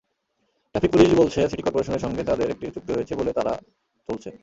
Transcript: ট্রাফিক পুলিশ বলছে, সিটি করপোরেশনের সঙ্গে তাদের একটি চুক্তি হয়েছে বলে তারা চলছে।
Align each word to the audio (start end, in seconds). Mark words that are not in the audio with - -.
ট্রাফিক 0.75 0.91
পুলিশ 0.91 1.09
বলছে, 1.13 1.39
সিটি 1.49 1.63
করপোরেশনের 1.63 2.03
সঙ্গে 2.05 2.21
তাদের 2.23 2.47
একটি 2.49 2.65
চুক্তি 2.75 2.91
হয়েছে 2.93 3.13
বলে 3.15 3.31
তারা 3.33 3.53
চলছে। 4.09 4.31